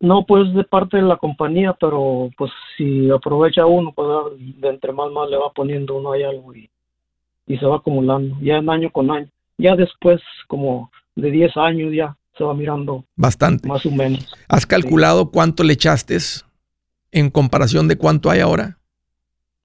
[0.01, 4.09] no, pues de parte de la compañía, pero pues si aprovecha uno, pues
[4.39, 6.71] de entre más más le va poniendo uno ahí algo y,
[7.47, 9.29] y se va acumulando, ya en año con año.
[9.57, 13.69] Ya después, como de 10 años, ya se va mirando Bastante.
[13.69, 14.33] más o menos.
[14.49, 16.17] ¿Has calculado cuánto le echaste
[17.11, 18.79] en comparación de cuánto hay ahora?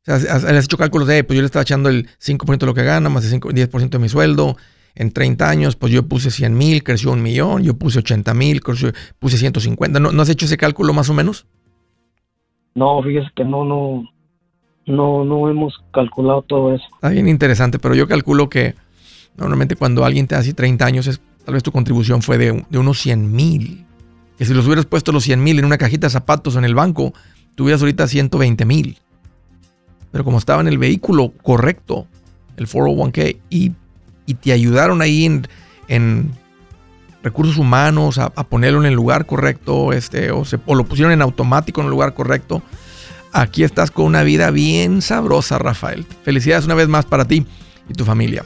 [0.02, 2.66] O sea, has, has hecho cálculos de, pues yo le estaba echando el 5% de
[2.66, 4.58] lo que gana, más el 5 10% de mi sueldo.
[4.96, 8.62] En 30 años, pues yo puse 100 mil, creció un millón, yo puse 80 mil,
[8.62, 10.00] puse 150.
[10.00, 11.48] ¿No, ¿No has hecho ese cálculo más o menos?
[12.76, 14.04] No, fíjese que no, no,
[14.86, 16.86] no, no hemos calculado todo eso.
[16.96, 18.76] Está bien interesante, pero yo calculo que
[19.36, 22.78] normalmente cuando alguien te hace 30 años, es, tal vez tu contribución fue de, de
[22.78, 23.86] unos 100 mil.
[24.38, 26.76] Que si los hubieras puesto los 100 mil en una cajita de zapatos en el
[26.76, 27.14] banco,
[27.56, 28.98] tuvieras ahorita 120 mil.
[30.12, 32.08] Pero como estaba en el vehículo correcto,
[32.58, 33.72] el 401k, y,
[34.26, 35.26] y te ayudaron ahí
[35.88, 36.32] en,
[37.24, 41.86] recursos humanos a, ponerlo en el lugar correcto, este, o lo pusieron en automático en
[41.86, 42.62] el lugar correcto,
[43.32, 46.06] aquí estás con una vida bien sabrosa, Rafael.
[46.24, 47.46] Felicidades una vez más para ti
[47.90, 48.44] y tu familia.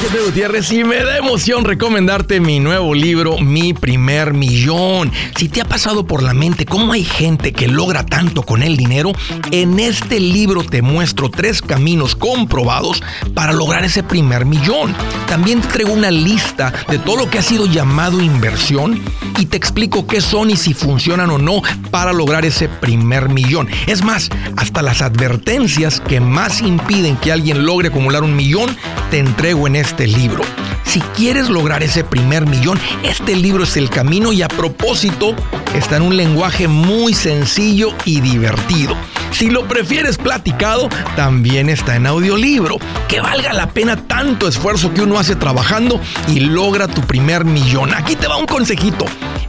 [0.00, 5.12] Pepe Gutiérrez y me da emoción recomendarte mi nuevo libro, Mi Primer Millón.
[5.36, 8.78] Si te ha pasado por la mente cómo hay gente que logra tanto con el
[8.78, 9.12] dinero,
[9.50, 13.02] en este libro te muestro tres caminos comprobados
[13.34, 14.94] para lograr ese primer millón.
[15.28, 19.02] También te traigo una lista de todo lo que ha sido llamado inversión
[19.38, 21.60] y te explico qué son y si funcionan o no
[21.90, 23.68] para lograr ese primer millón.
[23.86, 28.74] Es más, hasta las advertencias que más impiden que alguien logre acumular un millón,
[29.10, 30.42] te entrego en este libro.
[30.84, 35.34] Si quieres lograr ese primer millón, este libro es el camino y a propósito
[35.74, 38.96] está en un lenguaje muy sencillo y divertido.
[39.32, 42.78] Si lo prefieres platicado, también está en audiolibro.
[43.08, 47.94] Que valga la pena tanto esfuerzo que uno hace trabajando y logra tu primer millón.
[47.94, 49.04] Aquí te va un consejito.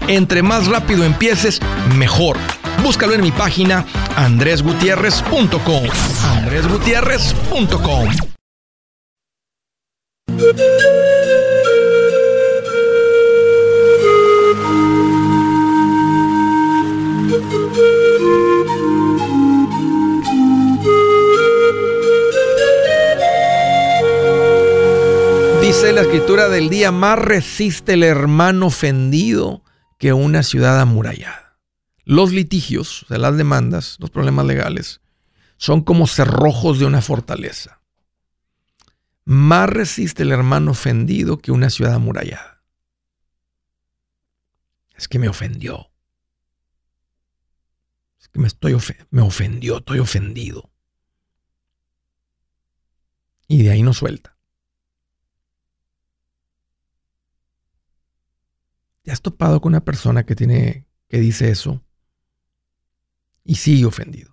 [0.08, 1.60] Entre más rápido empieces,
[1.96, 2.38] mejor.
[2.84, 5.84] Búscalo en mi página andresgutierrez.com.
[6.38, 8.31] andresgutierrez.com.
[10.52, 10.64] Dice
[25.94, 29.64] la escritura del día, más resiste el hermano ofendido
[29.98, 31.60] que una ciudad amurallada.
[32.04, 35.00] Los litigios, o sea, las demandas, los problemas legales,
[35.56, 37.81] son como cerrojos de una fortaleza.
[39.32, 42.66] Más resiste el hermano ofendido que una ciudad amurallada.
[44.94, 45.90] Es que me ofendió.
[48.20, 48.76] Es que me, estoy
[49.10, 50.70] me ofendió, estoy ofendido.
[53.48, 54.38] Y de ahí no suelta.
[59.04, 61.82] ¿Te has topado con una persona que tiene que dice eso
[63.46, 64.31] y sigue ofendido?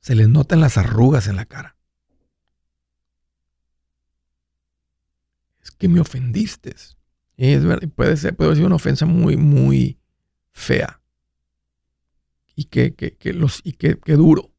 [0.00, 1.76] Se les notan las arrugas en la cara.
[5.62, 6.74] Es que me ofendiste.
[7.36, 9.98] Y es verdad, puede ser, puede ser una ofensa muy, muy
[10.52, 11.02] fea.
[12.54, 14.52] Y que, que, que los, y que, que duro.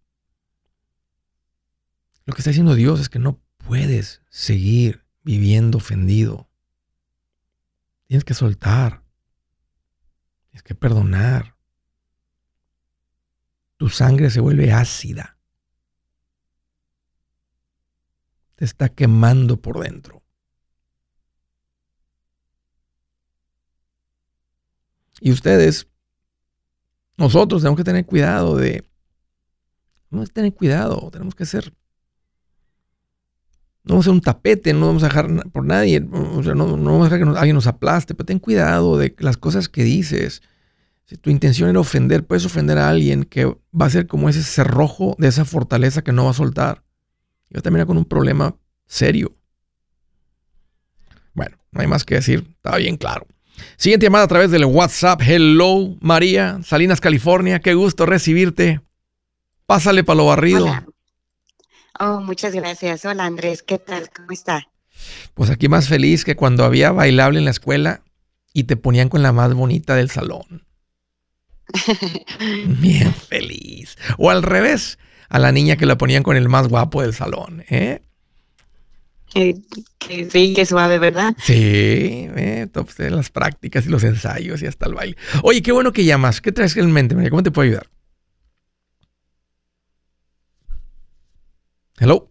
[2.26, 6.50] Lo que está diciendo Dios es que no puedes seguir viviendo ofendido.
[8.08, 9.04] Tienes que soltar.
[10.50, 11.56] Tienes que perdonar.
[13.82, 15.40] Tu sangre se vuelve ácida.
[18.54, 20.22] Te está quemando por dentro.
[25.20, 25.88] Y ustedes,
[27.18, 28.88] nosotros tenemos que tener cuidado de...
[30.12, 31.74] Tenemos que tener cuidado, tenemos que ser
[33.84, 36.68] No vamos a hacer un tapete, no vamos a dejar por nadie, o sea, no,
[36.68, 40.44] vamos a dejar que alguien nos aplaste, pero ten cuidado de las cosas que dices.
[41.12, 44.44] Si tu intención era ofender, puedes ofender a alguien que va a ser como ese
[44.44, 46.86] cerrojo de esa fortaleza que no va a soltar.
[47.50, 48.56] Y va a terminar con un problema
[48.88, 49.36] serio.
[51.34, 53.28] Bueno, no hay más que decir, está bien claro.
[53.76, 55.22] Siguiente llamada a través del WhatsApp.
[55.22, 57.60] Hello, María, Salinas, California.
[57.60, 58.80] Qué gusto recibirte.
[59.66, 60.64] Pásale para lo barrido.
[60.64, 60.86] Hola.
[62.00, 63.04] Oh, muchas gracias.
[63.04, 64.10] Hola Andrés, ¿qué tal?
[64.16, 64.66] ¿Cómo está?
[65.34, 68.02] Pues aquí más feliz que cuando había bailable en la escuela
[68.54, 70.71] y te ponían con la más bonita del salón.
[72.80, 73.98] Bien feliz.
[74.18, 75.00] O al revés,
[75.30, 77.64] a la niña que la ponían con el más guapo del salón.
[77.70, 78.02] ¿eh?
[79.34, 79.56] Que
[80.30, 81.34] sí, qué suave, ¿verdad?
[81.38, 82.68] Sí, eh,
[82.98, 85.18] las prácticas y los ensayos y hasta el baile.
[85.44, 86.42] Oye, qué bueno que llamas.
[86.42, 87.30] ¿Qué traes en mente, María?
[87.30, 87.90] ¿Cómo te puedo ayudar?
[92.00, 92.30] Hello.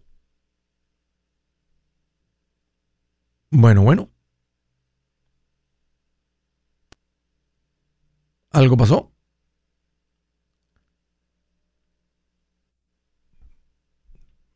[3.49, 4.09] Bueno, bueno.
[8.51, 9.10] ¿Algo pasó?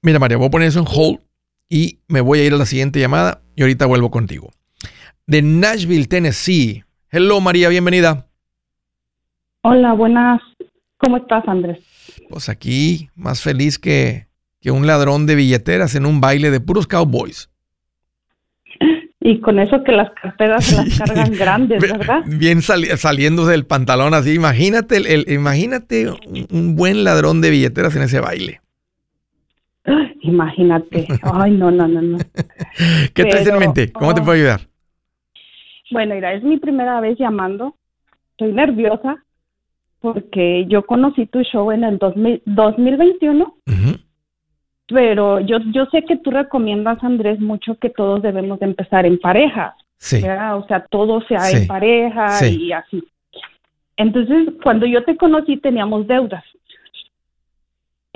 [0.06, 1.20] Mira, María, voy a poner eso en hold
[1.68, 4.52] y me voy a ir a la siguiente llamada y ahorita vuelvo contigo.
[5.26, 6.84] De Nashville, Tennessee.
[7.10, 8.28] Hello, María, bienvenida.
[9.64, 10.42] Hola, buenas.
[10.98, 11.80] ¿Cómo estás, Andrés?
[12.30, 14.28] Pues aquí, más feliz que,
[14.62, 17.50] que un ladrón de billeteras en un baile de puros cowboys.
[19.22, 22.22] Y con eso que las carteras se las cargan grandes, ¿verdad?
[22.28, 24.34] Bien sali- saliéndose del pantalón así.
[24.36, 28.62] Imagínate, el, el- imagínate un, un buen ladrón de billeteras en ese baile.
[30.22, 31.08] Imagínate.
[31.22, 32.18] Ay, no, no, no, no.
[33.14, 33.92] ¿Qué traes en Pero, mente?
[33.92, 34.24] ¿Cómo te oh.
[34.24, 34.62] puedo ayudar?
[35.92, 37.76] Bueno, mira, es mi primera vez llamando.
[38.32, 39.24] Estoy nerviosa
[40.02, 43.98] porque yo conocí tu show en el 2000 2021, Ujú.
[44.88, 49.18] pero yo, yo sé que tú recomiendas, Andrés, mucho que todos debemos de empezar en
[49.20, 50.58] pareja, Sí, ¿verdad?
[50.58, 51.58] O sea, todo sea Sí.
[51.58, 52.66] en pareja Sí.
[52.66, 53.04] y así.
[53.98, 56.44] Entonces, cuando yo te conocí teníamos deudas.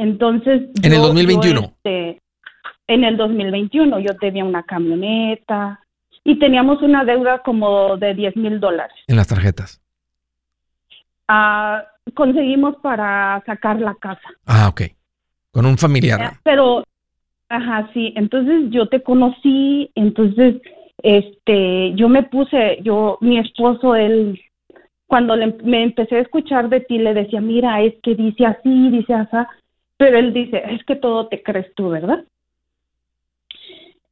[0.03, 1.61] Entonces, En el yo- 2021.
[1.61, 2.21] yo, este,
[2.87, 5.81] en el 2021 yo tenía una camioneta
[6.23, 8.95] y teníamos una deuda como de 10 mil dólares.
[9.07, 9.81] en las tarjetas.
[11.27, 11.83] Ah,
[12.15, 14.29] conseguimos para sacar la casa.
[14.45, 14.81] Ah, ok.
[15.51, 16.21] Con un familiar.
[16.21, 16.83] Eh, Pero,
[17.49, 20.55] ajá, sí, entonces yo te conocí, entonces,
[21.03, 24.39] este, yo me puse, yo, mi esposo, él,
[25.07, 28.89] cuando le- me empecé a escuchar de ti, le decía, mira, es que dice así,
[28.89, 29.37] dice así,
[29.99, 32.23] pero él dice, es que todo te crees tú, ¿verdad?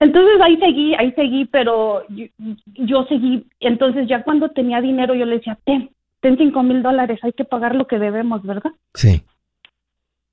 [0.02, 2.26] Entonces ahí seguí, ahí seguí, pero yo,
[2.66, 7.20] yo seguí, entonces ya cuando tenía dinero yo le decía, ten, ten cinco mil dólares,
[7.24, 8.74] hay que pagar lo que debemos, ¿verdad?
[8.94, 9.22] Sí.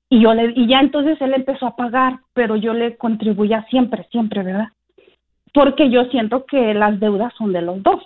[0.09, 4.05] Y yo le, y ya entonces él empezó a pagar, pero yo le contribuía siempre,
[4.11, 4.73] siempre, ¿verdad?
[5.53, 8.03] Porque yo siento que las deudas son de los dos.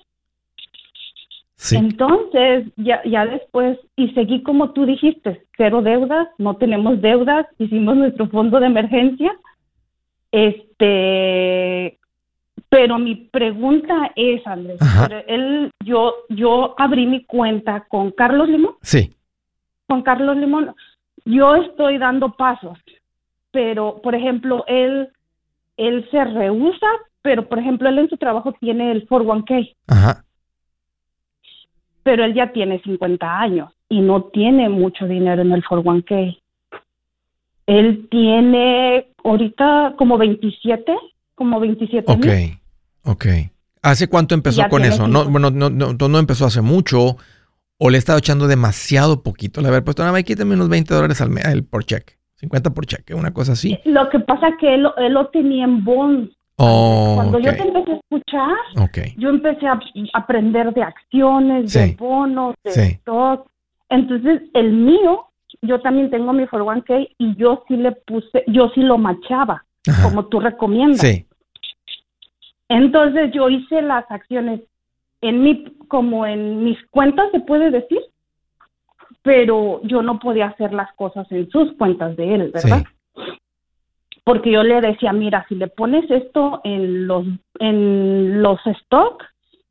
[1.62, 1.76] Sí.
[1.76, 7.97] Entonces, ya, ya después, y seguí como tú dijiste, cero deudas, no tenemos deudas, hicimos
[7.97, 9.34] nuestro fondo de emergencia.
[10.32, 11.97] Este,
[12.70, 14.80] pero mi pregunta es, Andrés,
[15.28, 19.14] él, yo, yo abrí mi cuenta con Carlos Limón Sí.
[19.86, 20.74] con Carlos Limón,
[21.26, 22.78] yo estoy dando pasos,
[23.51, 25.10] pero por ejemplo, él,
[25.76, 26.88] él se rehúsa,
[27.22, 30.24] pero por ejemplo, él en su trabajo tiene el 401k, Ajá.
[32.04, 36.39] Pero él ya tiene 50 años y no tiene mucho dinero en el 401k.
[37.68, 40.95] Él tiene ahorita como 27,
[41.36, 42.26] como 27 Ok.
[42.26, 42.58] mil.
[43.04, 43.26] Ok.
[43.82, 45.08] ¿Hace cuánto empezó Ya con eso?
[45.08, 47.18] No, bueno, no, no, no empezó hace mucho.
[47.78, 49.62] ¿O le he estado echando demasiado poquito?
[49.62, 52.16] Le haber puesto, nada más quítame unos 20 dólares al mes por cheque.
[52.36, 53.78] 50 por cheque, una cosa así.
[53.86, 56.32] Lo que pasa que él, él lo tenía en bonds.
[56.62, 58.57] Oh, Cuando yo te empecé a escuchar,
[59.16, 59.80] yo empecé a
[60.14, 61.80] aprender de acciones, Sí.
[61.80, 62.82] de bonos, de Sí.
[62.97, 63.47] stock.
[63.88, 65.28] Entonces, el mío,
[65.62, 70.03] yo también tengo mi 401k y yo sí le puse, yo sí lo machaba, Ajá.
[70.03, 70.99] como tú recomiendas.
[70.99, 71.26] Sí.
[72.68, 74.60] Entonces, yo hice las acciones
[75.22, 77.99] en mi, como en mis cuentas, se puede decir,
[79.22, 82.84] pero yo no podía hacer las cosas en sus cuentas de él, ¿verdad?
[84.30, 87.25] Porque yo le decía, mira, si le pones esto en los,
[87.59, 89.23] en los stock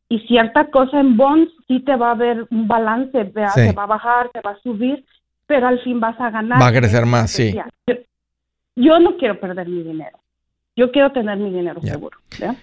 [0.08, 3.24] y cierta cosa en bonds, sí te va a haber un balance.
[3.54, 3.68] Sí.
[3.68, 5.04] te va a bajar, te va a subir,
[5.46, 6.60] pero al fin vas a ganar.
[6.60, 7.54] Va a crecer más, sí.
[7.86, 7.94] Yo,
[8.74, 10.18] yo no quiero perder mi dinero.
[10.74, 12.18] Yo quiero tener mi dinero seguro.
[12.40, 12.56] ¿verdad?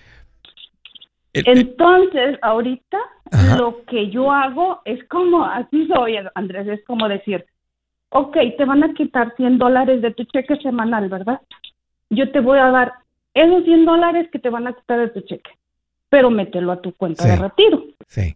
[1.31, 2.97] El- Entonces, ahorita
[3.31, 3.55] Ajá.
[3.55, 7.45] lo que yo hago es como, así soy, Andrés, es como decir,
[8.09, 11.39] ok, te van a quitar 100 dólares de tu cheque semanal, ¿verdad?
[12.09, 12.93] Yo te voy a dar
[13.33, 15.49] esos 100 dólares que te van a quitar de tu cheque,
[16.09, 17.29] pero mételo a tu cuenta Sí.
[17.29, 17.83] de retiro.
[18.07, 18.35] Sí.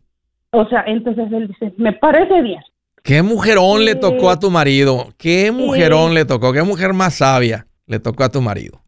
[0.52, 2.62] O sea, entonces él dice, me parece bien.
[3.04, 5.10] ¿Qué mujerón le tocó a tu marido?
[5.18, 6.52] ¿Qué mujerón le tocó?
[6.52, 8.82] ¿Qué mujer más sabia le tocó a tu marido?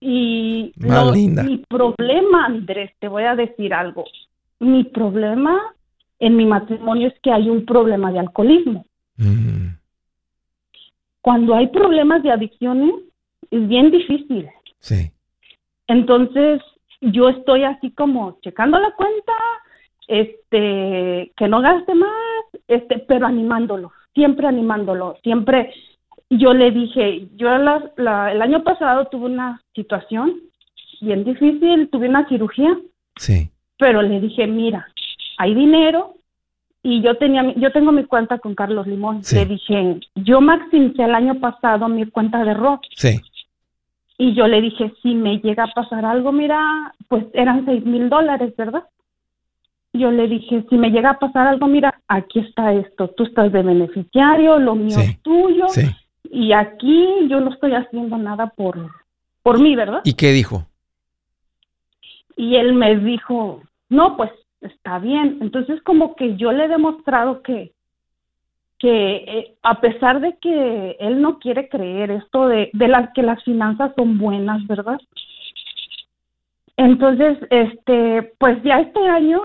[0.00, 1.44] Y Más lo- linda.
[1.44, 4.04] mi problema, Andrés, te voy a decir algo.
[4.58, 5.60] Mi problema
[6.18, 8.84] en mi matrimonio es que hay un problema de alcoholismo.
[9.16, 9.76] Mm,
[11.20, 12.92] Cuando hay problemas de adicciones,
[13.52, 14.48] es bien difícil.
[14.80, 15.10] sí.
[15.88, 16.60] Entonces,
[17.00, 19.32] yo estoy así como checando la cuenta,
[20.08, 22.10] este, que no gaste más,
[22.68, 25.72] este, pero animándolo, siempre animándolo, siempre.
[26.30, 30.34] Yo le dije, yo la- la- el año pasado tuve una situación
[31.00, 32.76] bien difícil, tuve una cirugía,
[33.16, 33.50] Sí.
[33.78, 34.86] pero le dije, mira,
[35.38, 36.14] hay dinero
[36.82, 39.22] y yo tenía, yo tengo mi cuenta con Carlos Limón.
[39.24, 39.36] Sí.
[39.36, 43.20] Le dije, yo maximicé el año pasado mi cuenta de rock Sí.
[44.24, 48.08] Y yo le dije, si me llega a pasar algo, mira, pues eran seis mil
[48.08, 48.84] dólares, ¿verdad?
[49.92, 53.50] Yo le dije, si me llega a pasar algo, mira, aquí está esto, tú estás
[53.50, 55.02] de beneficiario, lo mío Sí.
[55.10, 55.86] es tuyo, Sí.
[56.30, 58.78] y aquí yo no estoy haciendo nada por,
[59.42, 60.02] por mí, ¿verdad?
[60.04, 60.66] ¿Y qué dijo?
[62.36, 65.38] Y él me dijo, no, pues está bien.
[65.40, 67.72] Entonces como que yo le he demostrado que,
[68.82, 73.40] que eh, a pesar de que él no quiere creer esto de, de que las
[73.44, 74.98] finanzas son buenas, ¿verdad?
[76.76, 79.40] Entonces, este, pues ya este año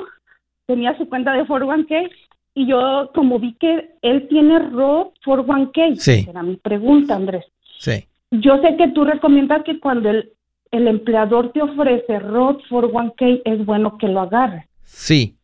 [0.65, 2.09] tenía su cuenta de 401k
[2.55, 6.25] y yo como vi que él tiene Roth 401k, Sí.
[6.27, 7.45] era mi pregunta, Andrés.
[7.77, 8.07] Sí.
[8.31, 10.31] Yo sé que tú recomiendas que cuando el,
[10.71, 14.65] el empleador te ofrece Roth 401k es bueno que lo agarres.
[14.83, 15.35] Sí.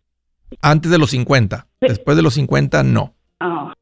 [0.64, 1.68] Antes de los 50.
[1.80, 1.88] Sí.
[1.89, 3.14] Después de los 50, no.
[3.44, 3.74] Ah,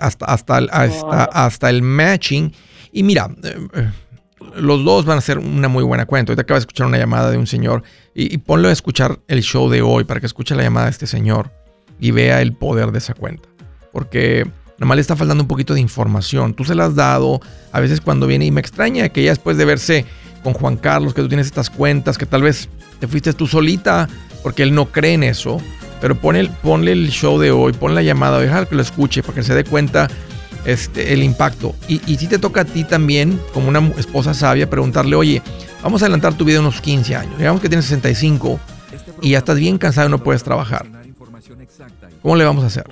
[0.00, 2.52] Hasta, hasta, el, hasta, hasta el matching.
[2.92, 3.90] Y mira, eh, eh,
[4.56, 6.30] los dos van a ser una muy buena cuenta.
[6.30, 7.82] Ahorita acabas de escuchar una llamada de un señor
[8.14, 10.92] y, y ponlo a escuchar el show de hoy para que escuche la llamada de
[10.92, 11.50] este señor
[11.98, 13.48] y vea el poder de esa cuenta.
[13.92, 14.48] Porque
[14.78, 16.54] nomás le está faltando un poquito de información.
[16.54, 17.40] Tú se la has dado
[17.72, 20.04] a veces cuando viene y me extraña que ya después de verse
[20.44, 22.68] con Juan Carlos, que tú tienes estas cuentas, que tal vez
[23.00, 24.08] te fuiste tú solita
[24.44, 25.60] porque él no cree en eso.
[26.00, 29.22] Pero ponle el, ponle el show de hoy, pon la llamada, deja que lo escuche
[29.22, 30.08] para que se dé cuenta
[30.64, 31.74] este, el impacto.
[31.88, 35.42] Y, y si te toca a ti también, como una esposa sabia, preguntarle, oye,
[35.82, 37.38] vamos a adelantar tu vida unos 15 años.
[37.38, 38.60] Digamos que tienes 65
[39.22, 40.86] y ya estás bien cansado y no puedes trabajar.
[42.22, 42.84] ¿Cómo le vamos a hacer?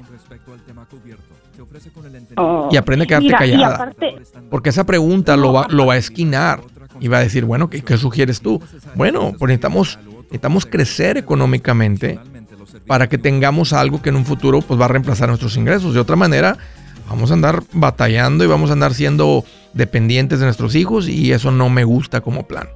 [2.36, 2.68] oh.
[2.70, 3.74] Y aprende a quedarte Mira, callada.
[3.74, 4.14] aparte,
[4.50, 6.60] Porque esa pregunta lo va, lo va a esquinar
[7.00, 8.60] y va a decir, bueno, ¿qué, qué sugieres tú?
[8.94, 12.18] Bueno, pues necesitamos, necesitamos crecer económicamente
[12.86, 15.94] para que tengamos algo que en un futuro pues va a reemplazar nuestros ingresos.
[15.94, 16.58] De otra manera,
[17.08, 21.50] vamos a andar batallando y vamos a andar siendo dependientes de nuestros hijos y eso
[21.50, 22.68] no me gusta como plan.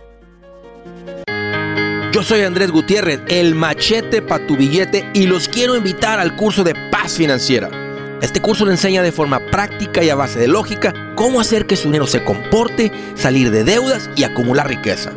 [2.12, 6.64] Yo soy Andrés Gutiérrez, el machete para tu billete y los quiero invitar al curso
[6.64, 7.70] de paz financiera.
[8.20, 11.76] Este curso le enseña de forma práctica y a base de lógica cómo hacer que
[11.76, 15.12] su dinero se comporte, salir de deudas y acumular riqueza.